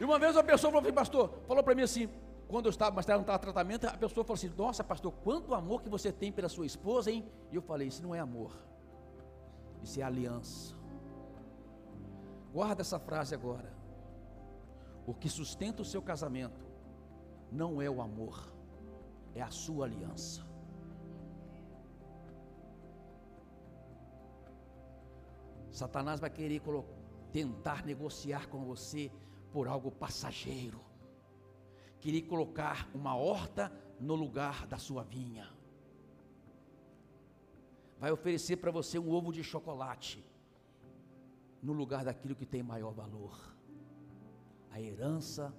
E 0.00 0.04
uma 0.04 0.18
vez 0.18 0.34
uma 0.36 0.44
pessoa 0.44 0.72
falou, 0.72 0.92
pastor, 0.92 1.42
falou 1.46 1.62
para 1.62 1.74
mim 1.74 1.82
assim, 1.82 2.08
quando 2.48 2.66
eu 2.66 2.70
estava, 2.70 2.94
mas 2.94 3.04
estava 3.04 3.38
tratamento, 3.38 3.86
a 3.86 3.96
pessoa 3.96 4.24
falou 4.24 4.34
assim: 4.34 4.52
Nossa, 4.56 4.84
pastor, 4.84 5.12
quanto 5.24 5.54
amor 5.54 5.82
que 5.82 5.88
você 5.88 6.12
tem 6.12 6.30
pela 6.30 6.48
sua 6.48 6.66
esposa, 6.66 7.10
hein? 7.10 7.26
E 7.50 7.56
eu 7.56 7.62
falei: 7.62 7.88
Isso 7.88 8.02
não 8.02 8.14
é 8.14 8.20
amor, 8.20 8.52
isso 9.82 10.00
é 10.00 10.02
aliança. 10.02 10.74
Guarda 12.52 12.82
essa 12.82 12.98
frase 12.98 13.34
agora. 13.34 13.72
O 15.06 15.12
que 15.12 15.28
sustenta 15.28 15.82
o 15.82 15.84
seu 15.84 16.00
casamento 16.00 16.64
não 17.50 17.80
é 17.80 17.90
o 17.90 18.00
amor, 18.00 18.52
é 19.34 19.42
a 19.42 19.50
sua 19.50 19.86
aliança. 19.86 20.42
Satanás 25.70 26.20
vai 26.20 26.30
querer 26.30 26.62
tentar 27.32 27.84
negociar 27.84 28.48
com 28.48 28.64
você 28.64 29.10
por 29.50 29.66
algo 29.66 29.90
passageiro 29.90 30.83
queria 32.04 32.22
colocar 32.22 32.86
uma 32.94 33.16
horta 33.16 33.72
no 33.98 34.14
lugar 34.14 34.66
da 34.66 34.76
sua 34.76 35.02
vinha. 35.02 35.50
Vai 37.98 38.12
oferecer 38.12 38.58
para 38.58 38.70
você 38.70 38.98
um 38.98 39.10
ovo 39.10 39.32
de 39.32 39.42
chocolate 39.42 40.22
no 41.62 41.72
lugar 41.72 42.04
daquilo 42.04 42.34
que 42.34 42.44
tem 42.44 42.62
maior 42.62 42.92
valor 42.92 43.34
a 44.70 44.78
herança 44.78 45.56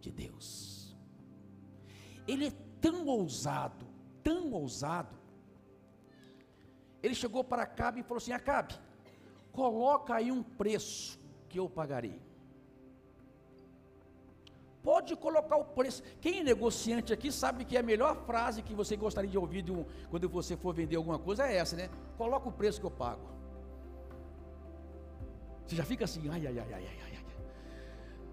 de 0.00 0.10
Deus. 0.10 0.96
Ele 2.26 2.46
é 2.48 2.50
tão 2.80 3.06
ousado, 3.06 3.86
tão 4.24 4.50
ousado. 4.54 5.16
Ele 7.00 7.14
chegou 7.14 7.44
para 7.44 7.62
Acabe 7.62 8.00
e 8.00 8.02
falou 8.02 8.16
assim: 8.18 8.32
Acabe, 8.32 8.74
coloca 9.52 10.16
aí 10.16 10.32
um 10.32 10.42
preço 10.42 11.16
que 11.48 11.60
eu 11.60 11.70
pagarei. 11.70 12.20
Pode 14.86 15.16
colocar 15.16 15.56
o 15.56 15.64
preço. 15.64 16.00
Quem 16.20 16.38
é 16.38 16.44
negociante 16.44 17.12
aqui 17.12 17.32
sabe 17.32 17.64
que 17.64 17.76
a 17.76 17.82
melhor 17.82 18.14
frase 18.24 18.62
que 18.62 18.72
você 18.72 18.94
gostaria 18.96 19.28
de 19.28 19.36
ouvir 19.36 19.62
de 19.62 19.72
um, 19.72 19.84
quando 20.08 20.28
você 20.28 20.56
for 20.56 20.72
vender 20.72 20.94
alguma 20.94 21.18
coisa 21.18 21.44
é 21.44 21.56
essa, 21.56 21.74
né? 21.74 21.90
Coloca 22.16 22.48
o 22.48 22.52
preço 22.52 22.78
que 22.78 22.86
eu 22.86 22.90
pago. 22.90 23.26
Você 25.66 25.74
já 25.74 25.84
fica 25.84 26.04
assim, 26.04 26.28
ai, 26.28 26.46
ai, 26.46 26.56
ai, 26.60 26.72
ai, 26.72 26.84
ai, 26.86 27.00
ai. 27.04 27.24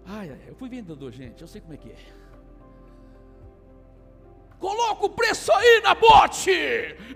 Ai, 0.06 0.30
ai, 0.30 0.44
eu 0.46 0.54
fui 0.54 0.68
vendedor, 0.68 1.10
gente, 1.10 1.42
eu 1.42 1.48
sei 1.48 1.60
como 1.60 1.74
é 1.74 1.76
que 1.76 1.90
é. 1.90 1.98
Coloca 4.60 5.06
o 5.06 5.10
preço 5.10 5.50
aí 5.50 5.80
na 5.82 5.94
bote. 5.96 6.52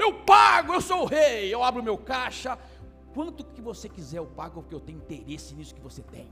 Eu 0.01 0.15
pago, 0.25 0.75
eu 0.75 0.81
sou 0.81 1.03
o 1.03 1.07
rei. 1.07 1.55
Eu 1.55 1.63
abro 1.63 1.81
meu 1.81 1.97
caixa. 1.97 2.59
Quanto 3.15 3.45
que 3.45 3.63
você 3.63 3.89
quiser 3.89 4.19
eu 4.19 4.27
pago, 4.27 4.63
porque 4.63 4.75
eu 4.75 4.81
tenho 4.81 4.99
interesse 4.99 5.55
nisso 5.55 5.77
que 5.77 5.81
você 5.81 6.03
tem. 6.03 6.29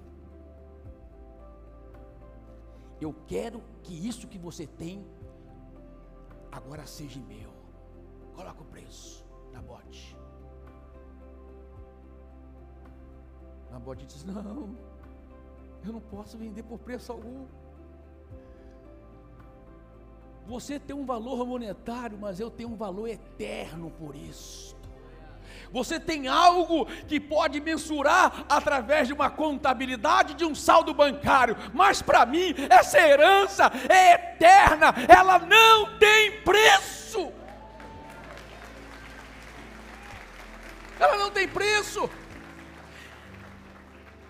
Eu 3.00 3.14
quero 3.26 3.62
que 3.82 3.94
isso 4.08 4.26
que 4.26 4.38
você 4.38 4.66
tem 4.66 5.06
agora 6.50 6.86
seja 6.86 7.20
meu. 7.20 7.50
Coloca 8.34 8.62
o 8.62 8.66
preço 8.66 9.26
na 9.52 9.60
bote. 9.60 10.16
Na 13.70 13.78
bote 13.78 14.06
diz: 14.06 14.24
Não, 14.24 14.76
eu 15.84 15.92
não 15.92 16.00
posso 16.00 16.38
vender 16.38 16.62
por 16.62 16.78
preço 16.78 17.12
algum. 17.12 17.46
Você 20.46 20.78
tem 20.78 20.94
um 20.94 21.04
valor 21.04 21.44
monetário, 21.44 22.16
mas 22.16 22.38
eu 22.38 22.50
tenho 22.50 22.70
um 22.70 22.76
valor 22.76 23.08
eterno 23.08 23.90
por 23.90 24.14
isso. 24.14 24.76
Você 25.70 25.98
tem 25.98 26.28
algo 26.28 26.86
que 27.06 27.18
pode 27.18 27.60
mensurar 27.60 28.44
através 28.48 29.08
de 29.08 29.14
uma 29.14 29.30
contabilidade, 29.30 30.34
de 30.34 30.44
um 30.44 30.54
saldo 30.54 30.94
bancário, 30.94 31.56
mas 31.72 32.02
para 32.02 32.24
mim 32.24 32.54
essa 32.70 32.98
herança 32.98 33.70
é 33.88 34.14
eterna, 34.14 34.94
ela 35.08 35.38
não 35.38 35.98
tem 35.98 36.40
preço. 36.42 37.32
Ela 40.98 41.16
não 41.16 41.30
tem 41.30 41.46
preço. 41.46 42.08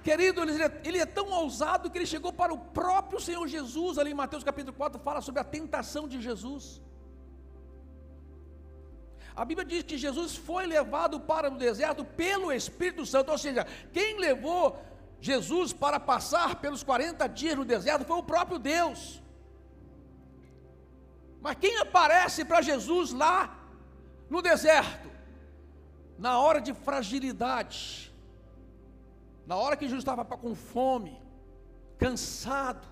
Querido, 0.02 0.42
ele 0.42 0.62
é, 0.62 0.80
ele 0.84 0.98
é, 0.98 1.06
tão 1.06 1.28
ousado 1.30 1.90
que 1.90 1.98
ele 1.98 2.06
chegou 2.06 2.32
para 2.32 2.54
o 2.54 2.58
próprio 2.58 3.20
Senhor 3.20 3.44
Jesus, 3.48 3.98
ali 3.98 4.12
em 4.12 4.14
Mateus 4.14 4.44
capítulo 4.44 4.72
4, 4.72 5.00
fala 5.00 5.20
sobre 5.20 5.40
a 5.40 5.44
tentação 5.44 6.06
de 6.06 6.20
Jesus. 6.22 6.80
A 9.36 9.44
Bíblia 9.44 9.66
diz 9.66 9.82
que 9.82 9.98
Jesus 9.98 10.34
foi 10.34 10.66
levado 10.66 11.20
para 11.20 11.50
o 11.50 11.58
deserto 11.58 12.02
pelo 12.04 12.50
Espírito 12.50 13.04
Santo, 13.04 13.30
ou 13.30 13.36
seja, 13.36 13.66
quem 13.92 14.18
levou 14.18 14.82
Jesus 15.20 15.74
para 15.74 16.00
passar 16.00 16.56
pelos 16.56 16.82
40 16.82 17.26
dias 17.28 17.54
no 17.54 17.64
deserto 17.64 18.06
foi 18.06 18.16
o 18.16 18.22
próprio 18.22 18.58
Deus. 18.58 19.22
Mas 21.42 21.56
quem 21.56 21.76
aparece 21.78 22.46
para 22.46 22.62
Jesus 22.62 23.12
lá 23.12 23.58
no 24.30 24.40
deserto? 24.40 25.10
Na 26.18 26.38
hora 26.38 26.60
de 26.60 26.72
fragilidade, 26.72 28.10
na 29.46 29.56
hora 29.56 29.76
que 29.76 29.84
Jesus 29.84 30.00
estava 30.00 30.24
com 30.24 30.54
fome, 30.54 31.20
cansado, 31.98 32.88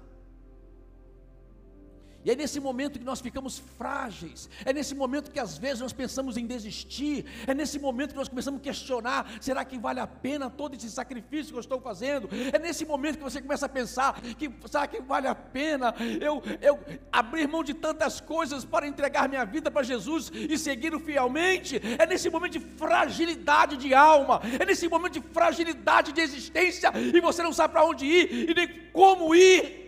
e 2.24 2.30
é 2.30 2.34
nesse 2.34 2.58
momento 2.58 2.98
que 2.98 3.04
nós 3.04 3.20
ficamos 3.20 3.58
frágeis, 3.76 4.48
é 4.64 4.72
nesse 4.72 4.94
momento 4.94 5.30
que 5.30 5.38
às 5.38 5.58
vezes 5.58 5.80
nós 5.80 5.92
pensamos 5.92 6.36
em 6.36 6.46
desistir, 6.46 7.26
é 7.46 7.52
nesse 7.52 7.78
momento 7.78 8.10
que 8.10 8.16
nós 8.16 8.28
começamos 8.28 8.60
a 8.60 8.62
questionar: 8.62 9.30
será 9.40 9.64
que 9.64 9.78
vale 9.78 10.00
a 10.00 10.06
pena 10.06 10.48
todo 10.48 10.74
esse 10.74 10.90
sacrifício 10.90 11.52
que 11.52 11.58
eu 11.58 11.60
estou 11.60 11.80
fazendo? 11.80 12.28
É 12.52 12.58
nesse 12.58 12.86
momento 12.86 13.18
que 13.18 13.24
você 13.24 13.42
começa 13.42 13.66
a 13.66 13.68
pensar: 13.68 14.20
que, 14.38 14.50
será 14.70 14.86
que 14.86 15.00
vale 15.02 15.28
a 15.28 15.34
pena 15.34 15.94
eu, 16.20 16.42
eu 16.62 16.80
abrir 17.12 17.46
mão 17.46 17.62
de 17.62 17.74
tantas 17.74 18.20
coisas 18.20 18.64
para 18.64 18.86
entregar 18.86 19.28
minha 19.28 19.44
vida 19.44 19.70
para 19.70 19.82
Jesus 19.82 20.32
e 20.34 20.56
segui-lo 20.56 20.98
fielmente? 20.98 21.80
É 21.98 22.06
nesse 22.06 22.30
momento 22.30 22.52
de 22.52 22.60
fragilidade 22.60 23.76
de 23.76 23.94
alma, 23.94 24.40
é 24.58 24.64
nesse 24.64 24.88
momento 24.88 25.20
de 25.20 25.20
fragilidade 25.20 26.12
de 26.12 26.20
existência 26.20 26.90
e 26.94 27.20
você 27.20 27.42
não 27.42 27.52
sabe 27.52 27.72
para 27.72 27.84
onde 27.84 28.06
ir 28.06 28.50
e 28.50 28.54
nem 28.54 28.68
como 28.92 29.34
ir. 29.34 29.83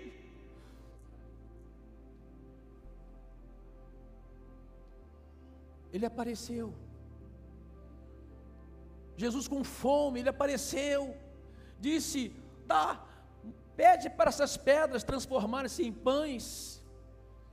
Ele 5.96 6.06
apareceu. 6.12 6.66
Jesus 9.22 9.46
com 9.52 9.62
fome, 9.64 10.20
ele 10.20 10.28
apareceu, 10.28 11.16
disse: 11.80 12.20
dá, 12.66 13.02
pede 13.80 14.08
para 14.10 14.30
essas 14.34 14.56
pedras 14.56 15.02
transformarem-se 15.10 15.82
em 15.88 15.92
pães. 16.08 16.46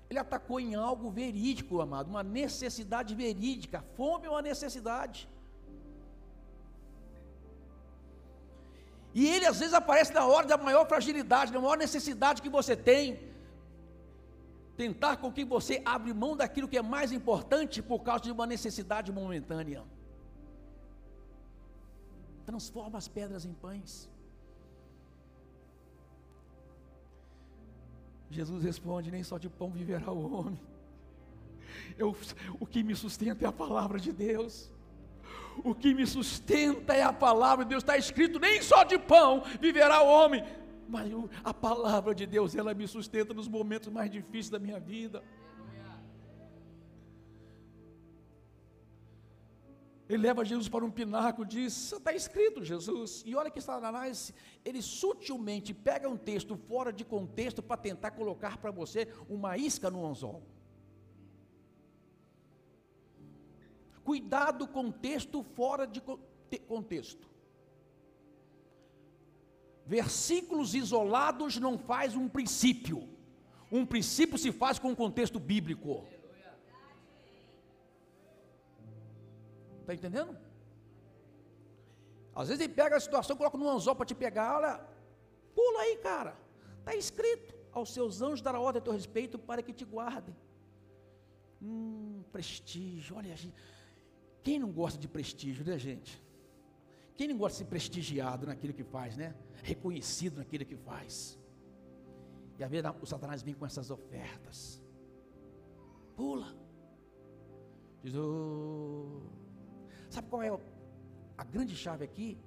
Ele 0.10 0.20
atacou 0.20 0.60
em 0.60 0.76
algo 0.76 1.10
verídico, 1.10 1.82
amado, 1.82 2.10
uma 2.10 2.24
necessidade 2.24 3.16
verídica. 3.16 3.84
fome 3.98 4.28
é 4.28 4.30
uma 4.30 4.42
necessidade. 4.42 5.20
E 9.20 9.28
ele 9.34 9.46
às 9.46 9.60
vezes 9.60 9.74
aparece 9.74 10.12
na 10.14 10.26
hora 10.26 10.48
da 10.48 10.58
maior 10.58 10.86
fragilidade, 10.88 11.54
na 11.54 11.60
maior 11.60 11.78
necessidade 11.78 12.42
que 12.42 12.50
você 12.50 12.76
tem. 12.76 13.20
Tentar 14.75 15.18
com 15.18 15.32
que 15.32 15.46
você 15.46 15.82
abre 15.86 16.13
mão 16.13 16.36
daquilo 16.36 16.68
que 16.68 16.77
é 16.77 16.82
mais 16.82 17.12
importante 17.12 17.82
por 17.82 18.00
causa 18.01 18.24
de 18.24 18.32
uma 18.32 18.48
necessidade 18.48 19.12
momentânea. 19.12 19.84
Transforma 22.46 22.98
as 22.98 23.08
pedras 23.08 23.46
em 23.46 23.53
pães. 23.53 24.10
Jesus 28.30 28.63
responde: 28.63 29.12
Nem 29.12 29.24
só 29.24 29.38
de 29.38 29.50
pão 29.50 29.70
viverá 29.70 30.12
o 30.12 30.34
homem. 30.34 30.60
Eu, 31.98 32.15
o 32.60 32.65
que 32.65 32.84
me 32.84 32.96
sustenta 32.96 33.46
é 33.46 33.48
a 33.48 33.51
palavra 33.51 34.00
de 34.00 34.12
Deus. 34.12 34.72
O 35.63 35.75
que 35.75 35.94
me 35.94 36.06
sustenta 36.06 36.94
é 36.96 37.03
a 37.03 37.13
palavra 37.13 37.63
de 37.63 37.70
Deus. 37.70 37.84
Está 37.84 37.98
escrito: 37.98 38.39
nem 38.39 38.62
só 38.62 38.84
de 38.84 38.98
pão 38.98 39.44
viverá 39.62 40.01
o 40.01 40.08
homem, 40.08 40.44
mas 40.88 41.12
a 41.44 41.54
palavra 41.54 42.13
de 42.13 42.25
Deus, 42.25 42.56
ela 42.56 42.74
me 42.74 42.88
sustenta 42.88 43.34
nos 43.34 43.48
momentos 43.48 43.90
mais 43.90 44.10
difíceis 44.10 44.50
da 44.50 44.60
minha 44.60 44.80
vida. 44.80 45.24
Ele 50.08 50.22
leva 50.22 50.44
Jesus 50.46 50.68
para 50.68 50.86
um 50.86 50.92
pináculo, 50.92 51.48
diz: 51.48 51.92
está 51.92 52.13
escrito, 52.13 52.63
Jesus. 52.63 53.24
E 53.25 53.36
olha 53.36 53.50
que 53.50 53.62
Satanás, 53.62 54.34
ele 54.63 54.82
sutilmente 54.82 55.74
pega 55.74 56.08
um 56.10 56.18
texto 56.18 56.56
fora 56.56 56.92
de 56.92 57.06
contexto 57.06 57.63
para 57.63 57.78
tentar 57.78 58.12
colocar 58.12 58.58
para 58.58 58.70
você 58.70 59.08
uma 59.30 59.58
isca 59.58 59.90
no 59.90 60.06
anzol. 60.06 60.44
Cuidado 64.04 64.68
com 64.68 64.92
texto 64.92 65.42
fora 65.42 65.88
de 65.88 66.02
contexto. 66.68 67.33
Versículos 69.86 70.74
isolados 70.74 71.58
não 71.58 71.78
faz 71.78 72.16
um 72.16 72.28
princípio. 72.30 73.08
Um 73.72 73.86
princípio 73.86 74.38
se 74.38 74.52
faz 74.52 74.80
com 74.80 74.90
um 74.90 74.96
contexto 74.96 75.40
bíblico. 75.40 76.06
Está 79.82 79.94
entendendo? 79.94 80.38
Às 82.36 82.48
vezes 82.48 82.63
ele 82.63 82.74
pega 82.74 82.96
a 82.96 83.00
situação, 83.00 83.36
coloca 83.36 83.58
no 83.58 83.70
anzol 83.70 83.96
para 83.96 84.06
te 84.06 84.16
pegar, 84.16 84.58
olha, 84.58 84.80
pula 85.54 85.82
aí, 85.82 85.98
cara. 85.98 86.36
Está 86.80 86.96
escrito, 86.96 87.54
aos 87.72 87.94
seus 87.94 88.22
anjos 88.22 88.42
dará 88.42 88.60
ordem 88.60 88.80
a 88.80 88.84
teu 88.84 88.94
respeito 88.94 89.38
para 89.38 89.62
que 89.62 89.74
te 89.74 89.86
guardem. 89.86 90.36
Hum, 91.62 92.24
prestígio, 92.32 93.16
olha, 93.16 93.36
gente, 93.36 93.56
quem 94.42 94.60
não 94.60 94.72
gosta 94.72 95.00
de 95.00 95.08
prestígio, 95.08 95.66
né, 95.66 95.78
gente? 95.78 96.22
Quem 97.15 97.27
não 97.27 97.38
gosta 97.38 97.53
de 97.53 97.58
ser 97.60 97.65
prestigiado 97.65 98.48
naquilo 98.48 98.74
que 98.74 98.84
faz, 98.84 99.15
né? 99.15 99.36
Reconhecido 99.62 100.38
naquilo 100.38 100.65
que 100.65 100.75
faz. 100.75 101.39
E 102.58 102.63
às 102.63 102.70
vezes 102.70 102.89
o 103.01 103.05
Satanás 103.05 103.41
vem 103.41 103.53
com 103.53 103.65
essas 103.65 103.89
ofertas. 103.91 104.82
Pula. 106.15 106.55
Diz, 108.03 108.15
oh. 108.15 109.22
sabe 110.10 110.27
qual 110.27 110.43
é 110.43 110.60
a 111.38 111.43
grande 111.43 111.75
chave 111.75 112.03
aqui? 112.03 112.38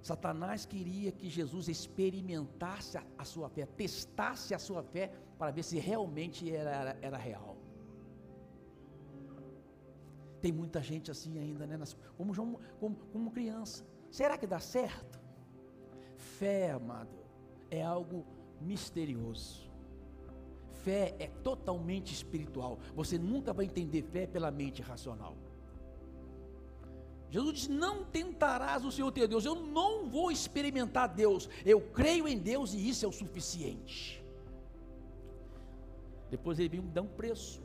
Satanás 0.00 0.66
queria 0.66 1.10
que 1.12 1.28
Jesus 1.28 1.68
experimentasse 1.68 2.98
a, 2.98 3.04
a 3.16 3.24
sua 3.24 3.48
fé, 3.48 3.64
testasse 3.66 4.54
a 4.54 4.58
sua 4.58 4.82
fé, 4.82 5.10
para 5.38 5.50
ver 5.50 5.62
se 5.62 5.78
realmente 5.78 6.50
era, 6.54 6.70
era, 6.70 6.98
era 7.00 7.16
real. 7.16 7.53
Tem 10.44 10.52
muita 10.52 10.82
gente 10.82 11.10
assim 11.10 11.38
ainda, 11.38 11.66
né? 11.66 11.82
Como, 12.18 12.34
João, 12.34 12.60
como, 12.78 12.96
como 13.10 13.30
criança. 13.30 13.82
Será 14.10 14.36
que 14.36 14.46
dá 14.46 14.60
certo? 14.60 15.18
Fé, 16.18 16.72
amado, 16.72 17.16
é 17.70 17.82
algo 17.82 18.26
misterioso. 18.60 19.70
Fé 20.82 21.16
é 21.18 21.28
totalmente 21.28 22.12
espiritual. 22.12 22.78
Você 22.94 23.16
nunca 23.16 23.54
vai 23.54 23.64
entender 23.64 24.02
fé 24.02 24.26
pela 24.26 24.50
mente 24.50 24.82
racional. 24.82 25.34
Jesus 27.30 27.54
disse: 27.54 27.70
Não 27.70 28.04
tentarás 28.04 28.84
o 28.84 28.92
Senhor 28.92 29.10
teu 29.12 29.26
Deus. 29.26 29.46
Eu 29.46 29.54
não 29.54 30.10
vou 30.10 30.30
experimentar 30.30 31.08
Deus. 31.08 31.48
Eu 31.64 31.80
creio 31.80 32.28
em 32.28 32.38
Deus 32.38 32.74
e 32.74 32.86
isso 32.86 33.06
é 33.06 33.08
o 33.08 33.12
suficiente. 33.12 34.22
Depois 36.30 36.58
ele 36.58 36.68
veio 36.68 36.82
dar 36.82 37.00
um 37.00 37.08
preço. 37.08 37.62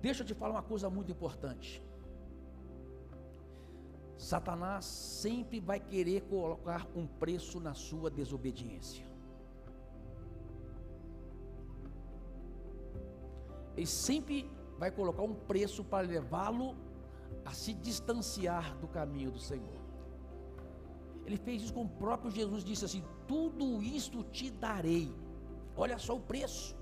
Deixa 0.00 0.22
eu 0.22 0.26
te 0.26 0.34
falar 0.34 0.54
uma 0.54 0.62
coisa 0.62 0.88
muito 0.88 1.10
importante. 1.10 1.82
Satanás 4.16 4.84
sempre 4.84 5.60
vai 5.60 5.78
querer 5.78 6.22
colocar 6.22 6.86
um 6.94 7.06
preço 7.06 7.60
na 7.60 7.74
sua 7.74 8.10
desobediência. 8.10 9.06
Ele 13.76 13.86
sempre 13.86 14.50
vai 14.76 14.90
colocar 14.90 15.22
um 15.22 15.34
preço 15.34 15.84
para 15.84 16.06
levá-lo 16.06 16.76
a 17.44 17.52
se 17.52 17.72
distanciar 17.72 18.76
do 18.78 18.88
caminho 18.88 19.30
do 19.30 19.38
Senhor. 19.38 19.78
Ele 21.24 21.36
fez 21.36 21.62
isso 21.62 21.74
com 21.74 21.84
o 21.84 21.88
próprio 21.88 22.30
Jesus, 22.30 22.64
disse 22.64 22.84
assim: 22.84 23.04
Tudo 23.26 23.82
isto 23.82 24.24
te 24.24 24.50
darei. 24.50 25.14
Olha 25.76 25.98
só 25.98 26.16
o 26.16 26.20
preço. 26.20 26.77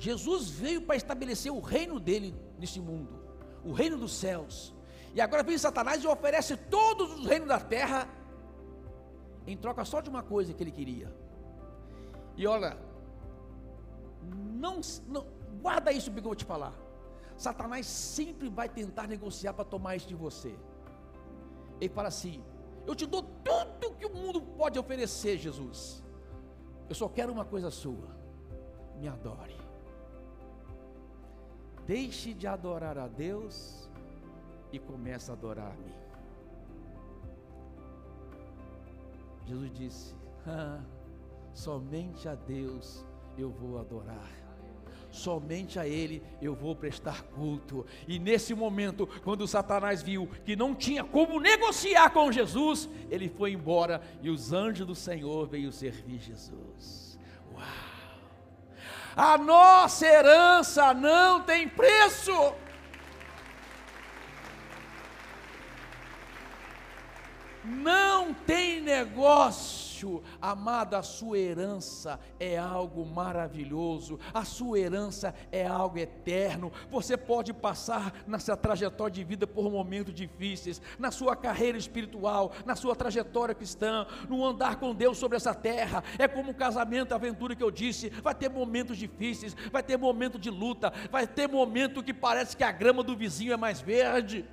Jesus 0.00 0.48
veio 0.48 0.80
para 0.80 0.96
estabelecer 0.96 1.52
o 1.52 1.60
reino 1.60 2.00
dele 2.00 2.34
nesse 2.58 2.80
mundo, 2.80 3.20
o 3.62 3.70
reino 3.70 3.98
dos 3.98 4.14
céus. 4.14 4.74
E 5.14 5.20
agora 5.20 5.42
vem 5.42 5.58
Satanás 5.58 6.02
e 6.02 6.06
oferece 6.06 6.56
todos 6.56 7.18
os 7.18 7.26
reinos 7.26 7.48
da 7.48 7.60
terra 7.60 8.08
em 9.46 9.54
troca 9.58 9.84
só 9.84 10.00
de 10.00 10.08
uma 10.08 10.22
coisa 10.22 10.54
que 10.54 10.62
ele 10.62 10.70
queria. 10.70 11.14
E 12.34 12.46
olha, 12.46 12.78
não, 14.22 14.80
não 15.06 15.26
guarda 15.60 15.92
isso 15.92 16.10
que 16.10 16.18
eu 16.18 16.22
vou 16.22 16.34
te 16.34 16.46
falar. 16.46 16.72
Satanás 17.36 17.84
sempre 17.84 18.48
vai 18.48 18.70
tentar 18.70 19.06
negociar 19.06 19.52
para 19.52 19.66
tomar 19.66 19.96
isso 19.96 20.08
de 20.08 20.14
você. 20.14 20.54
Ele 21.78 21.92
fala 21.92 22.08
assim: 22.08 22.42
Eu 22.86 22.94
te 22.94 23.04
dou 23.04 23.22
tudo 23.22 23.94
que 23.96 24.06
o 24.06 24.14
mundo 24.14 24.40
pode 24.40 24.78
oferecer, 24.78 25.36
Jesus. 25.36 26.02
Eu 26.88 26.94
só 26.94 27.06
quero 27.06 27.30
uma 27.30 27.44
coisa 27.44 27.70
sua: 27.70 28.08
me 28.98 29.06
adore. 29.06 29.59
Deixe 31.90 32.32
de 32.32 32.46
adorar 32.46 32.96
a 32.96 33.08
Deus 33.08 33.90
e 34.72 34.78
comece 34.78 35.28
a 35.28 35.34
adorar-me. 35.34 35.92
Jesus 39.44 39.72
disse: 39.72 40.14
ah, 40.46 40.80
somente 41.52 42.28
a 42.28 42.36
Deus 42.36 43.04
eu 43.36 43.50
vou 43.50 43.76
adorar. 43.80 44.30
Somente 45.10 45.80
a 45.80 45.88
Ele 45.88 46.22
eu 46.40 46.54
vou 46.54 46.76
prestar 46.76 47.24
culto. 47.24 47.84
E 48.06 48.20
nesse 48.20 48.54
momento, 48.54 49.08
quando 49.24 49.48
Satanás 49.48 50.00
viu 50.00 50.28
que 50.44 50.54
não 50.54 50.76
tinha 50.76 51.02
como 51.02 51.40
negociar 51.40 52.10
com 52.10 52.30
Jesus, 52.30 52.88
ele 53.10 53.28
foi 53.28 53.50
embora 53.50 54.00
e 54.22 54.30
os 54.30 54.52
anjos 54.52 54.86
do 54.86 54.94
Senhor 54.94 55.48
veio 55.48 55.72
servir 55.72 56.20
Jesus. 56.20 57.09
A 59.16 59.36
nossa 59.36 60.06
herança 60.06 60.94
não 60.94 61.42
tem 61.42 61.68
preço. 61.68 62.54
Não 67.64 68.32
tem 68.32 68.80
negócio, 68.80 69.79
amada, 70.40 70.98
a 70.98 71.02
sua 71.02 71.38
herança 71.38 72.18
é 72.38 72.56
algo 72.58 73.04
maravilhoso, 73.04 74.18
a 74.32 74.44
sua 74.44 74.78
herança 74.78 75.34
é 75.50 75.66
algo 75.66 75.98
eterno. 75.98 76.72
Você 76.90 77.16
pode 77.16 77.52
passar 77.52 78.14
nessa 78.26 78.56
trajetória 78.56 79.12
de 79.14 79.24
vida 79.24 79.46
por 79.46 79.70
momentos 79.70 80.14
difíceis, 80.14 80.80
na 80.98 81.10
sua 81.10 81.36
carreira 81.36 81.78
espiritual, 81.78 82.52
na 82.64 82.76
sua 82.76 82.94
trajetória 82.94 83.54
cristã, 83.54 84.06
no 84.28 84.44
andar 84.44 84.76
com 84.76 84.94
Deus 84.94 85.18
sobre 85.18 85.36
essa 85.36 85.54
terra. 85.54 86.02
É 86.18 86.28
como 86.28 86.50
um 86.50 86.54
casamento, 86.54 87.12
a 87.12 87.16
aventura 87.16 87.54
que 87.54 87.62
eu 87.62 87.70
disse, 87.70 88.10
vai 88.10 88.34
ter 88.34 88.48
momentos 88.48 88.96
difíceis, 88.96 89.56
vai 89.72 89.82
ter 89.82 89.96
momento 89.96 90.38
de 90.38 90.50
luta, 90.50 90.92
vai 91.10 91.26
ter 91.26 91.48
momento 91.48 92.02
que 92.02 92.14
parece 92.14 92.56
que 92.56 92.64
a 92.64 92.72
grama 92.72 93.02
do 93.02 93.16
vizinho 93.16 93.52
é 93.52 93.56
mais 93.56 93.80
verde. 93.80 94.44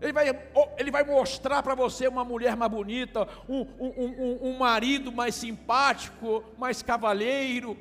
Ele 0.00 0.12
vai, 0.12 0.38
ele 0.76 0.90
vai 0.90 1.04
mostrar 1.04 1.62
para 1.62 1.74
você 1.74 2.06
uma 2.06 2.24
mulher 2.24 2.54
mais 2.54 2.70
bonita, 2.70 3.26
um, 3.48 3.66
um, 3.80 3.92
um, 3.96 4.38
um 4.50 4.58
marido 4.58 5.10
mais 5.10 5.34
simpático, 5.34 6.44
mais 6.58 6.82
cavalheiro. 6.82 7.76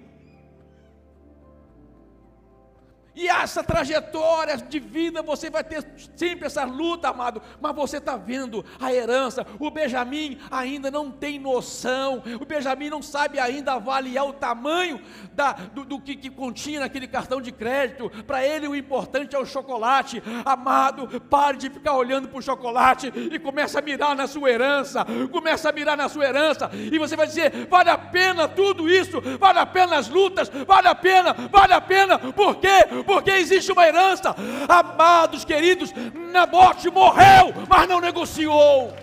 E 3.15 3.29
essa 3.29 3.63
trajetória 3.63 4.57
de 4.57 4.77
vida 4.77 5.21
você 5.21 5.49
vai 5.49 5.63
ter 5.63 5.85
sempre 6.15 6.47
essa 6.47 6.65
luta, 6.65 7.09
amado. 7.09 7.41
Mas 7.61 7.73
você 7.73 7.97
está 7.97 8.17
vendo 8.17 8.65
a 8.79 8.93
herança. 8.93 9.45
O 9.57 9.71
Benjamin 9.71 10.37
ainda 10.51 10.91
não 10.91 11.09
tem 11.09 11.39
noção. 11.39 12.21
O 12.41 12.45
Benjamin 12.45 12.89
não 12.89 13.01
sabe 13.01 13.39
ainda 13.39 13.73
avaliar 13.73 14.25
o 14.27 14.33
tamanho 14.33 14.99
da, 15.33 15.53
do, 15.53 15.85
do 15.85 15.99
que, 15.99 16.15
que 16.15 16.29
continha 16.29 16.81
naquele 16.81 17.07
cartão 17.07 17.41
de 17.41 17.53
crédito. 17.53 18.09
Para 18.27 18.45
ele 18.45 18.67
o 18.67 18.75
importante 18.75 19.35
é 19.35 19.39
o 19.39 19.45
chocolate. 19.45 20.21
Amado, 20.43 21.21
pare 21.21 21.57
de 21.57 21.69
ficar 21.69 21.93
olhando 21.93 22.27
para 22.27 22.39
o 22.39 22.41
chocolate 22.41 23.13
e 23.15 23.39
comece 23.39 23.77
a 23.79 23.81
mirar 23.81 24.13
na 24.13 24.27
sua 24.27 24.49
herança. 24.49 25.05
Comece 25.31 25.67
a 25.67 25.71
mirar 25.71 25.95
na 25.95 26.09
sua 26.09 26.25
herança. 26.25 26.69
E 26.73 26.99
você 26.99 27.15
vai 27.15 27.27
dizer: 27.27 27.67
vale 27.67 27.89
a 27.89 27.97
pena 27.97 28.47
tudo 28.47 28.89
isso. 28.89 29.21
Vale 29.39 29.59
a 29.59 29.65
pena 29.65 29.97
as 29.97 30.09
lutas. 30.09 30.49
Vale 30.67 30.89
a 30.89 30.95
pena, 30.95 31.33
vale 31.49 31.73
a 31.73 31.79
pena. 31.79 32.19
Por 32.19 32.57
quê? 32.57 33.04
Porque 33.05 33.31
existe 33.31 33.71
uma 33.71 33.87
herança. 33.87 34.35
Amados 34.67 35.45
queridos, 35.45 35.93
Nabote 36.31 36.89
morreu, 36.89 37.53
mas 37.69 37.87
não 37.87 38.01
negociou. 38.01 38.93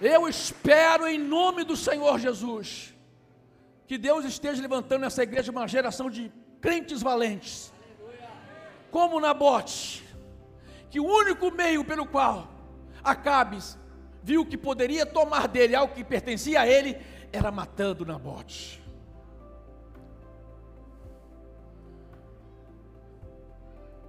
Eu 0.00 0.28
espero 0.28 1.06
em 1.06 1.18
nome 1.18 1.62
do 1.62 1.76
Senhor 1.76 2.18
Jesus 2.18 2.92
que 3.86 3.96
Deus 3.96 4.24
esteja 4.24 4.60
levantando 4.60 5.02
nessa 5.02 5.22
igreja 5.22 5.52
uma 5.52 5.68
geração 5.68 6.10
de 6.10 6.32
crentes 6.60 7.02
valentes, 7.02 7.72
como 8.90 9.20
Nabote, 9.20 10.02
que 10.90 10.98
o 10.98 11.04
único 11.04 11.50
meio 11.50 11.84
pelo 11.84 12.06
qual 12.06 12.48
Acabes 13.04 13.78
viu 14.22 14.46
que 14.46 14.56
poderia 14.56 15.04
tomar 15.04 15.48
dele 15.48 15.74
algo 15.74 15.94
que 15.94 16.04
pertencia 16.04 16.60
a 16.60 16.66
ele 16.66 16.96
era 17.32 17.50
matando 17.50 18.06
Nabote. 18.06 18.81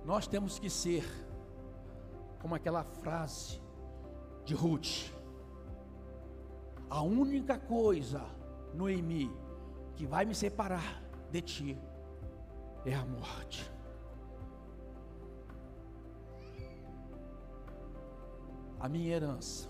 Nós 0.06 0.28
temos 0.28 0.60
que 0.60 0.70
ser 0.70 1.06
como 2.40 2.56
aquela 2.56 2.84
frase 2.84 3.62
de 4.44 4.54
Ruth. 4.54 5.12
A 6.90 7.02
única 7.02 7.58
coisa, 7.58 8.22
Noemi, 8.74 9.32
que 9.96 10.06
vai 10.06 10.26
me 10.26 10.36
separar 10.36 11.02
de 11.32 11.42
ti 11.42 11.82
é 12.86 12.94
a 12.94 13.06
morte. 13.06 13.72
A 18.80 18.90
minha 18.90 19.16
herança 19.16 19.70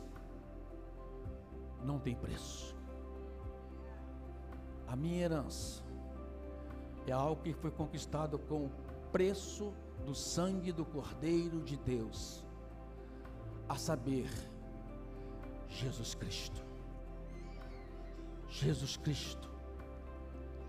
não 1.83 1.99
tem 1.99 2.15
preço. 2.15 2.75
A 4.87 4.95
minha 4.95 5.23
herança 5.23 5.83
é 7.05 7.11
algo 7.11 7.41
que 7.43 7.53
foi 7.53 7.69
conquistado 7.69 8.39
com 8.39 8.69
preço 9.11 9.71
do 10.05 10.13
sangue 10.13 10.71
do 10.71 10.85
Cordeiro 10.85 11.61
de 11.61 11.77
Deus, 11.77 12.43
a 13.67 13.75
saber, 13.75 14.29
Jesus 15.67 16.13
Cristo. 16.13 16.61
Jesus 18.49 18.97
Cristo, 18.97 19.49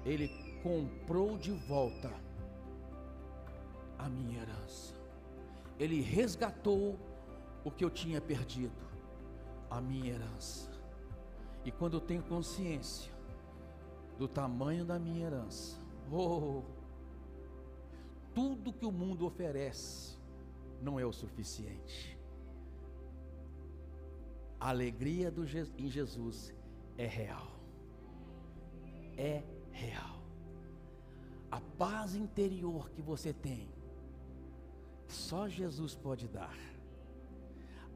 Ele 0.05 0.29
comprou 0.63 1.37
de 1.37 1.53
volta 1.53 2.11
a 3.99 4.09
minha 4.09 4.41
herança, 4.41 4.95
Ele 5.79 6.01
resgatou 6.01 6.99
o 7.63 7.71
que 7.71 7.85
eu 7.85 7.91
tinha 7.91 8.21
perdido, 8.21 8.73
a 9.71 9.81
minha 9.81 10.15
herança. 10.15 10.71
E 11.65 11.71
quando 11.71 11.95
eu 11.95 12.01
tenho 12.01 12.23
consciência 12.23 13.13
do 14.19 14.29
tamanho 14.29 14.85
da 14.85 14.99
minha 14.99 15.27
herança, 15.27 15.79
oh, 16.11 16.63
tudo 18.35 18.73
que 18.73 18.85
o 18.85 18.93
mundo 18.93 19.27
oferece 19.27 20.19
não 20.83 20.99
é 20.99 21.07
o 21.07 21.13
suficiente. 21.13 22.19
A 24.59 24.71
alegria 24.71 25.31
do, 25.31 25.45
em 25.79 25.89
Jesus 25.89 26.55
é 26.97 27.07
real. 27.07 27.51
É 29.17 29.43
real. 29.71 30.23
A 31.51 31.61
paz 31.61 32.15
interior 32.15 32.91
que 32.91 33.01
você 33.01 33.33
tem, 33.33 33.69
só 35.07 35.49
Jesus 35.49 35.95
pode 35.95 36.27
dar. 36.27 36.57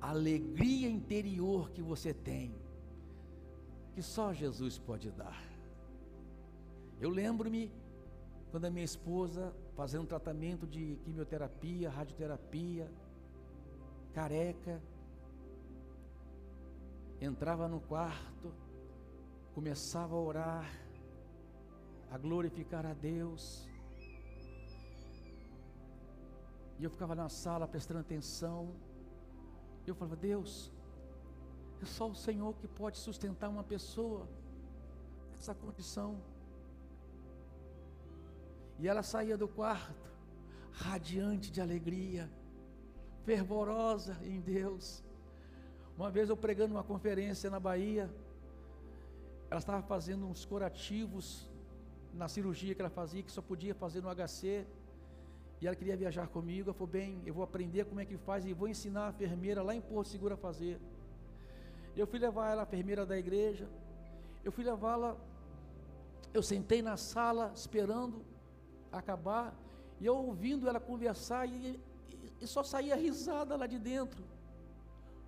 A 0.01 0.11
alegria 0.11 0.89
interior 0.89 1.71
que 1.71 1.83
você 1.83 2.15
tem, 2.15 2.55
que 3.93 4.03
só 4.03 4.33
Jesus 4.33 4.79
pode 4.79 5.11
dar. 5.11 5.43
Eu 7.01 7.11
lembro-me 7.11 7.73
quando 8.51 8.67
a 8.67 8.71
minha 8.71 8.85
esposa 8.85 9.53
fazendo 9.79 10.09
tratamento 10.09 10.67
de 10.67 10.97
quimioterapia, 11.05 11.89
radioterapia, 11.89 12.91
careca, 14.13 14.83
entrava 17.21 17.69
no 17.69 17.81
quarto, 17.83 18.53
começava 19.55 20.17
a 20.17 20.19
orar, 20.19 20.69
a 22.11 22.19
glorificar 22.19 22.85
a 22.85 22.93
Deus. 22.93 23.69
E 26.81 26.83
eu 26.83 26.91
ficava 26.91 27.15
na 27.15 27.29
sala 27.29 27.69
prestando 27.69 28.01
atenção. 28.01 28.75
E 29.87 29.91
eu 29.91 29.95
falava, 29.95 30.17
Deus, 30.17 30.73
é 31.81 31.85
só 31.85 32.09
o 32.09 32.17
Senhor 32.17 32.53
que 32.57 32.67
pode 32.67 32.99
sustentar 32.99 33.49
uma 33.49 33.63
pessoa 33.63 34.27
nessa 35.31 35.55
condição. 35.55 36.21
E 38.79 38.87
ela 38.87 39.03
saía 39.03 39.37
do 39.37 39.49
quarto, 39.49 40.09
radiante 40.73 41.51
de 41.51 41.61
alegria, 41.61 42.31
fervorosa 43.25 44.17
em 44.23 44.41
Deus. 44.41 45.03
Uma 45.97 46.11
vez 46.11 46.29
eu 46.29 46.37
pregando 46.37 46.75
uma 46.75 46.85
conferência 46.85 47.51
na 47.51 47.59
Bahia, 47.59 48.09
ela 49.51 49.59
estava 49.59 49.83
fazendo 49.83 50.27
uns 50.27 50.45
curativos 50.45 51.51
na 52.15 52.29
cirurgia 52.29 52.75
que 52.75 52.81
ela 52.81 52.91
fazia, 52.91 53.23
que 53.23 53.33
só 53.33 53.43
podia 53.43 53.75
fazer 53.75 54.01
no 54.01 54.09
HC. 54.15 54.67
E 55.61 55.67
ela 55.67 55.75
queria 55.75 55.97
viajar 55.97 56.29
comigo. 56.29 56.71
Eu 56.71 56.75
falei, 56.75 56.93
bem, 56.93 57.23
eu 57.27 57.35
vou 57.35 57.43
aprender 57.43 57.85
como 57.85 58.01
é 58.01 58.05
que 58.05 58.17
faz 58.17 58.47
e 58.47 58.53
vou 58.53 58.69
ensinar 58.69 59.09
a 59.09 59.11
enfermeira 59.11 59.61
lá 59.63 59.75
em 59.75 59.81
Porto 59.81 60.09
Seguro 60.09 60.35
a 60.35 60.37
fazer. 60.37 60.79
Eu 61.97 62.07
fui 62.07 62.21
levar 62.21 62.53
ela, 62.53 62.63
a 62.63 62.65
enfermeira 62.65 63.05
da 63.05 63.19
igreja. 63.19 63.69
Eu 64.45 64.53
fui 64.53 64.63
levá-la. 64.63 65.17
Eu 66.33 66.43
sentei 66.43 66.81
na 66.81 66.97
sala 66.97 67.51
esperando 67.55 68.25
acabar, 68.93 69.55
e 70.01 70.07
eu 70.07 70.17
ouvindo 70.17 70.69
ela 70.69 70.81
conversar, 70.81 71.47
e, 71.47 71.81
e 72.41 72.47
só 72.47 72.63
saía 72.63 72.97
risada 72.97 73.57
lá 73.57 73.67
de 73.67 73.79
dentro. 73.79 74.23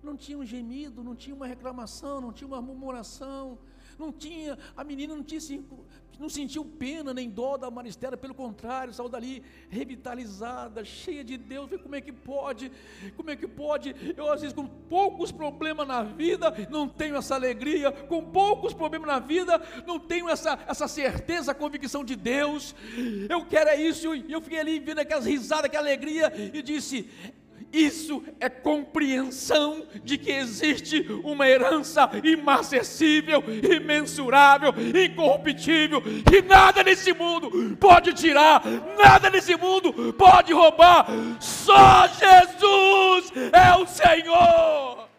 Não 0.03 0.15
tinha 0.17 0.37
um 0.37 0.45
gemido, 0.45 1.03
não 1.03 1.15
tinha 1.15 1.35
uma 1.35 1.47
reclamação, 1.47 2.19
não 2.21 2.33
tinha 2.33 2.47
uma 2.47 2.61
murmuração, 2.61 3.57
não 3.97 4.11
tinha, 4.11 4.57
a 4.75 4.83
menina 4.83 5.15
não 5.15 5.23
tinha 5.23 5.39
não 6.21 6.29
sentiu 6.29 6.63
pena 6.63 7.13
nem 7.13 7.29
dó 7.29 7.57
da 7.57 7.71
Maristela, 7.71 8.15
pelo 8.15 8.35
contrário, 8.35 8.93
saiu 8.93 9.09
dali 9.09 9.43
revitalizada, 9.69 10.85
cheia 10.85 11.23
de 11.23 11.35
Deus. 11.35 11.69
Como 11.81 11.95
é 11.95 11.99
que 11.99 12.11
pode? 12.11 12.71
Como 13.17 13.31
é 13.31 13.35
que 13.35 13.47
pode? 13.47 13.95
Eu 14.15 14.31
às 14.31 14.41
vezes 14.41 14.55
com 14.55 14.67
poucos 14.67 15.31
problemas 15.31 15.87
na 15.87 16.03
vida 16.03 16.53
não 16.69 16.87
tenho 16.87 17.15
essa 17.15 17.33
alegria, 17.33 17.91
com 17.91 18.23
poucos 18.23 18.73
problemas 18.73 19.07
na 19.07 19.19
vida 19.19 19.59
não 19.87 19.99
tenho 19.99 20.29
essa, 20.29 20.59
essa 20.67 20.87
certeza, 20.87 21.55
convicção 21.55 22.05
de 22.05 22.15
Deus. 22.15 22.75
Eu 23.27 23.43
quero 23.45 23.71
é 23.71 23.81
isso. 23.81 24.13
E 24.13 24.31
eu 24.31 24.41
fiquei 24.41 24.59
ali 24.59 24.79
vendo 24.79 24.99
aquelas 24.99 25.25
risadas, 25.25 25.65
aquela 25.65 25.87
alegria 25.87 26.31
e 26.53 26.61
disse: 26.61 27.09
isso 27.71 28.23
é 28.39 28.49
compreensão 28.49 29.85
de 30.03 30.17
que 30.17 30.31
existe 30.31 31.05
uma 31.23 31.47
herança 31.47 32.09
imacessível, 32.23 33.43
imensurável, 33.47 34.73
incorruptível, 34.77 36.01
que 36.01 36.41
nada 36.41 36.83
nesse 36.83 37.13
mundo 37.13 37.77
pode 37.79 38.13
tirar, 38.13 38.63
nada 38.97 39.29
nesse 39.29 39.55
mundo 39.55 40.13
pode 40.13 40.53
roubar. 40.53 41.07
Só 41.39 42.07
Jesus 42.07 43.31
é 43.51 43.75
o 43.75 43.87
Senhor. 43.87 45.10